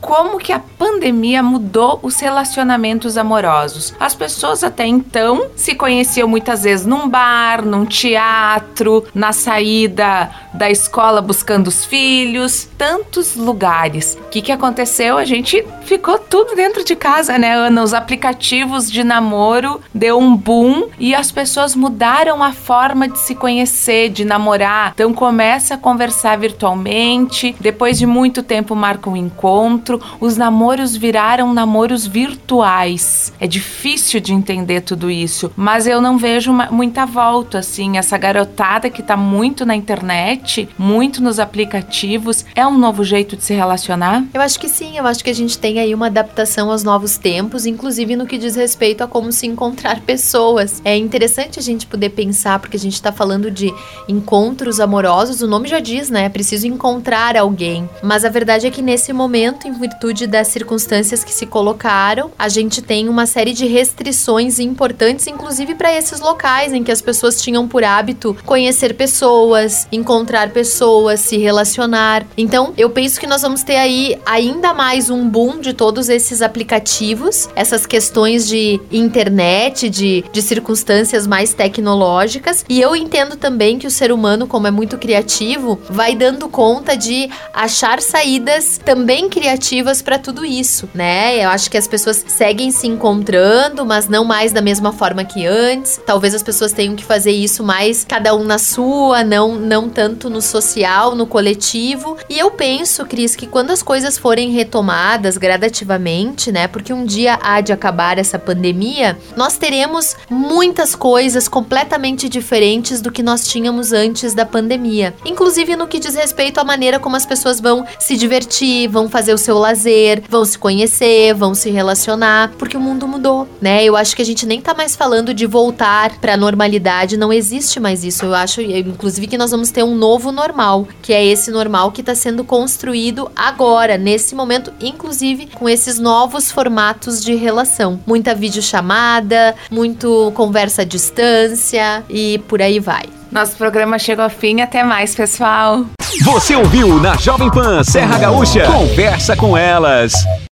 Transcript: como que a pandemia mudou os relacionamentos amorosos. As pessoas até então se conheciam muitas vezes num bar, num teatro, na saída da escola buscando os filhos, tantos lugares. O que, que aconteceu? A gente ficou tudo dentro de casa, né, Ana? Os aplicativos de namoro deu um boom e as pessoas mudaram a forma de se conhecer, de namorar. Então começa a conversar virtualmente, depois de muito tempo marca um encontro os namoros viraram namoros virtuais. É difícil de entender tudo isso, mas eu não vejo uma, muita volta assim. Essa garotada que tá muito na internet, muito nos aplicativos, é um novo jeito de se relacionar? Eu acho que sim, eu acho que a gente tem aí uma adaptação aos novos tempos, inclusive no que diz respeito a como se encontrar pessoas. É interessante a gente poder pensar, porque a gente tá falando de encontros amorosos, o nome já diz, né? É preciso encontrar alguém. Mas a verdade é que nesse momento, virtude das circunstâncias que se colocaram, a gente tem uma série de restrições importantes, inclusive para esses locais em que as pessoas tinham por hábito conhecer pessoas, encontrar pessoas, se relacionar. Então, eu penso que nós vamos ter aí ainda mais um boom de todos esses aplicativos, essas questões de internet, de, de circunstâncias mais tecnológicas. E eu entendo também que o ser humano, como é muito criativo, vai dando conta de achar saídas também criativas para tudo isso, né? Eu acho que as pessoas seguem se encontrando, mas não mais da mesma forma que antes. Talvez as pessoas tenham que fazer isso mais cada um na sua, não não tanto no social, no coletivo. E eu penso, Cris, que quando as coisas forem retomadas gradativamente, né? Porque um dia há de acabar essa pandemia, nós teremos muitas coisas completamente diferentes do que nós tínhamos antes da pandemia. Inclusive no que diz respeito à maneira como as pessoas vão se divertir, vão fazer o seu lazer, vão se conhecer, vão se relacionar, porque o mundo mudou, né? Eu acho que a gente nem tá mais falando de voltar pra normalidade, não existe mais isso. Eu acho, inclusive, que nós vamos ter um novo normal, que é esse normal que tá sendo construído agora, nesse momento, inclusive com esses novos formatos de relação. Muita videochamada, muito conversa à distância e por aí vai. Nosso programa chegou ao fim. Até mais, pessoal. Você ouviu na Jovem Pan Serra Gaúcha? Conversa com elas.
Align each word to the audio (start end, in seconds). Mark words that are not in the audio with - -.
como 0.00 0.38
que 0.38 0.52
a 0.52 0.58
pandemia 0.58 1.42
mudou 1.42 1.98
os 2.02 2.18
relacionamentos 2.20 3.16
amorosos. 3.16 3.94
As 3.98 4.14
pessoas 4.14 4.62
até 4.62 4.86
então 4.86 5.48
se 5.56 5.74
conheciam 5.74 6.28
muitas 6.28 6.62
vezes 6.62 6.86
num 6.86 7.08
bar, 7.08 7.64
num 7.64 7.84
teatro, 7.84 9.04
na 9.14 9.32
saída 9.32 10.30
da 10.54 10.70
escola 10.70 11.20
buscando 11.20 11.68
os 11.68 11.84
filhos, 11.84 12.68
tantos 12.76 13.36
lugares. 13.36 14.18
O 14.20 14.28
que, 14.28 14.42
que 14.42 14.52
aconteceu? 14.52 15.18
A 15.18 15.24
gente 15.24 15.64
ficou 15.82 16.18
tudo 16.18 16.54
dentro 16.54 16.84
de 16.84 16.96
casa, 16.96 17.38
né, 17.38 17.54
Ana? 17.54 17.82
Os 17.82 17.94
aplicativos 17.94 18.90
de 18.90 19.04
namoro 19.04 19.80
deu 19.94 20.18
um 20.18 20.36
boom 20.36 20.88
e 20.98 21.14
as 21.14 21.30
pessoas 21.30 21.74
mudaram 21.74 22.42
a 22.42 22.52
forma 22.52 23.08
de 23.08 23.18
se 23.18 23.34
conhecer, 23.34 24.10
de 24.10 24.24
namorar. 24.24 24.92
Então 24.94 25.12
começa 25.12 25.74
a 25.74 25.78
conversar 25.78 26.36
virtualmente, 26.38 27.54
depois 27.60 27.98
de 27.98 28.06
muito 28.06 28.42
tempo 28.42 28.74
marca 28.74 29.08
um 29.08 29.16
encontro 29.16 29.87
os 30.20 30.36
namoros 30.36 30.96
viraram 30.96 31.54
namoros 31.54 32.06
virtuais. 32.06 33.32
É 33.40 33.46
difícil 33.46 34.20
de 34.20 34.32
entender 34.32 34.80
tudo 34.82 35.10
isso, 35.10 35.50
mas 35.56 35.86
eu 35.86 36.00
não 36.00 36.18
vejo 36.18 36.50
uma, 36.50 36.66
muita 36.70 37.06
volta 37.06 37.58
assim. 37.58 37.96
Essa 37.96 38.18
garotada 38.18 38.90
que 38.90 39.02
tá 39.02 39.16
muito 39.16 39.64
na 39.64 39.74
internet, 39.74 40.68
muito 40.78 41.22
nos 41.22 41.38
aplicativos, 41.38 42.44
é 42.54 42.66
um 42.66 42.76
novo 42.76 43.04
jeito 43.04 43.36
de 43.36 43.44
se 43.44 43.54
relacionar? 43.54 44.24
Eu 44.34 44.40
acho 44.40 44.58
que 44.58 44.68
sim, 44.68 44.98
eu 44.98 45.06
acho 45.06 45.22
que 45.22 45.30
a 45.30 45.34
gente 45.34 45.58
tem 45.58 45.78
aí 45.78 45.94
uma 45.94 46.06
adaptação 46.06 46.70
aos 46.70 46.82
novos 46.82 47.16
tempos, 47.16 47.66
inclusive 47.66 48.16
no 48.16 48.26
que 48.26 48.38
diz 48.38 48.56
respeito 48.56 49.02
a 49.02 49.06
como 49.06 49.32
se 49.32 49.46
encontrar 49.46 50.00
pessoas. 50.00 50.80
É 50.84 50.96
interessante 50.96 51.58
a 51.58 51.62
gente 51.62 51.86
poder 51.86 52.10
pensar, 52.10 52.58
porque 52.58 52.76
a 52.76 52.80
gente 52.80 53.00
tá 53.00 53.12
falando 53.12 53.50
de 53.50 53.72
encontros 54.08 54.80
amorosos, 54.80 55.42
o 55.42 55.46
nome 55.46 55.68
já 55.68 55.80
diz, 55.80 56.10
né? 56.10 56.24
É 56.24 56.28
preciso 56.28 56.66
encontrar 56.66 57.36
alguém. 57.36 57.88
Mas 58.02 58.24
a 58.24 58.28
verdade 58.28 58.66
é 58.66 58.70
que 58.70 58.82
nesse 58.82 59.12
momento, 59.12 59.66
virtude 59.78 60.26
das 60.26 60.48
circunstâncias 60.48 61.22
que 61.22 61.32
se 61.32 61.46
colocaram, 61.46 62.30
a 62.38 62.48
gente 62.48 62.82
tem 62.82 63.08
uma 63.08 63.26
série 63.26 63.52
de 63.52 63.66
restrições 63.66 64.58
importantes, 64.58 65.26
inclusive 65.26 65.74
para 65.74 65.94
esses 65.94 66.20
locais 66.20 66.72
em 66.72 66.82
que 66.82 66.90
as 66.90 67.00
pessoas 67.00 67.40
tinham 67.40 67.66
por 67.68 67.84
hábito 67.84 68.36
conhecer 68.44 68.94
pessoas, 68.94 69.86
encontrar 69.92 70.50
pessoas, 70.50 71.20
se 71.20 71.38
relacionar. 71.38 72.26
Então, 72.36 72.72
eu 72.76 72.90
penso 72.90 73.20
que 73.20 73.26
nós 73.26 73.42
vamos 73.42 73.62
ter 73.62 73.76
aí 73.76 74.18
ainda 74.26 74.74
mais 74.74 75.08
um 75.08 75.28
boom 75.28 75.60
de 75.60 75.72
todos 75.72 76.08
esses 76.08 76.42
aplicativos, 76.42 77.48
essas 77.54 77.86
questões 77.86 78.48
de 78.48 78.80
internet, 78.90 79.88
de, 79.88 80.24
de 80.32 80.42
circunstâncias 80.42 81.26
mais 81.26 81.54
tecnológicas. 81.54 82.64
E 82.68 82.80
eu 82.80 82.96
entendo 82.96 83.36
também 83.36 83.78
que 83.78 83.86
o 83.86 83.90
ser 83.90 84.10
humano, 84.10 84.46
como 84.46 84.66
é 84.66 84.70
muito 84.70 84.98
criativo, 84.98 85.78
vai 85.88 86.16
dando 86.16 86.48
conta 86.48 86.96
de 86.96 87.30
achar 87.54 88.02
saídas 88.02 88.80
também 88.84 89.28
criativas 89.28 89.67
para 90.02 90.18
tudo 90.18 90.46
isso, 90.46 90.88
né? 90.94 91.44
Eu 91.44 91.50
acho 91.50 91.70
que 91.70 91.76
as 91.76 91.86
pessoas 91.86 92.24
seguem 92.26 92.70
se 92.70 92.86
encontrando, 92.86 93.84
mas 93.84 94.08
não 94.08 94.24
mais 94.24 94.50
da 94.50 94.62
mesma 94.62 94.92
forma 94.92 95.24
que 95.24 95.44
antes. 95.44 96.00
Talvez 96.06 96.34
as 96.34 96.42
pessoas 96.42 96.72
tenham 96.72 96.96
que 96.96 97.04
fazer 97.04 97.32
isso 97.32 97.62
mais 97.62 98.02
cada 98.02 98.34
um 98.34 98.44
na 98.44 98.58
sua, 98.58 99.22
não 99.22 99.56
não 99.56 99.90
tanto 99.90 100.30
no 100.30 100.40
social, 100.40 101.14
no 101.14 101.26
coletivo. 101.26 102.16
E 102.30 102.38
eu 102.38 102.50
penso, 102.50 103.04
Cris, 103.04 103.36
que 103.36 103.46
quando 103.46 103.70
as 103.70 103.82
coisas 103.82 104.16
forem 104.16 104.50
retomadas 104.50 105.36
gradativamente, 105.36 106.50
né? 106.50 106.66
Porque 106.66 106.92
um 106.92 107.04
dia 107.04 107.38
há 107.42 107.60
de 107.60 107.72
acabar 107.72 108.18
essa 108.18 108.38
pandemia, 108.38 109.18
nós 109.36 109.58
teremos 109.58 110.16
muitas 110.30 110.94
coisas 110.94 111.46
completamente 111.46 112.26
diferentes 112.28 113.02
do 113.02 113.12
que 113.12 113.22
nós 113.22 113.46
tínhamos 113.46 113.92
antes 113.92 114.32
da 114.32 114.46
pandemia. 114.46 115.14
Inclusive 115.26 115.76
no 115.76 115.86
que 115.86 116.00
diz 116.00 116.14
respeito 116.14 116.58
à 116.58 116.64
maneira 116.64 116.98
como 116.98 117.16
as 117.16 117.26
pessoas 117.26 117.60
vão 117.60 117.84
se 117.98 118.16
divertir, 118.16 118.88
vão 118.88 119.10
fazer 119.10 119.34
o 119.34 119.38
seu 119.58 119.60
lazer, 119.60 120.22
vão 120.28 120.44
se 120.44 120.56
conhecer, 120.56 121.34
vão 121.34 121.54
se 121.54 121.70
relacionar, 121.70 122.52
porque 122.58 122.76
o 122.76 122.80
mundo 122.80 123.08
mudou, 123.08 123.48
né? 123.60 123.84
Eu 123.84 123.96
acho 123.96 124.14
que 124.14 124.22
a 124.22 124.24
gente 124.24 124.46
nem 124.46 124.60
tá 124.60 124.72
mais 124.72 124.94
falando 124.94 125.34
de 125.34 125.46
voltar 125.46 126.18
pra 126.18 126.36
normalidade, 126.36 127.16
não 127.16 127.32
existe 127.32 127.80
mais 127.80 128.04
isso. 128.04 128.24
Eu 128.24 128.34
acho, 128.34 128.60
inclusive, 128.60 129.26
que 129.26 129.36
nós 129.36 129.50
vamos 129.50 129.70
ter 129.70 129.82
um 129.82 129.94
novo 129.94 130.30
normal, 130.30 130.86
que 131.02 131.12
é 131.12 131.24
esse 131.24 131.50
normal 131.50 131.90
que 131.90 132.02
tá 132.02 132.14
sendo 132.14 132.44
construído 132.44 133.30
agora, 133.34 133.98
nesse 133.98 134.34
momento, 134.34 134.72
inclusive 134.80 135.46
com 135.46 135.68
esses 135.68 135.98
novos 135.98 136.52
formatos 136.52 137.22
de 137.22 137.34
relação. 137.34 138.00
Muita 138.06 138.34
videochamada, 138.34 139.54
muito 139.70 140.32
conversa 140.34 140.82
à 140.82 140.84
distância 140.84 142.04
e 142.08 142.38
por 142.46 142.62
aí 142.62 142.78
vai. 142.78 143.04
Nosso 143.30 143.56
programa 143.56 143.98
chegou 143.98 144.24
ao 144.24 144.30
fim. 144.30 144.60
Até 144.60 144.82
mais, 144.82 145.14
pessoal. 145.14 145.84
Você 146.16 146.56
ouviu 146.56 146.98
na 147.00 147.16
Jovem 147.16 147.50
Pan 147.50 147.84
Serra 147.84 148.18
Gaúcha? 148.18 148.64
Conversa 148.64 149.36
com 149.36 149.56
elas. 149.56 150.12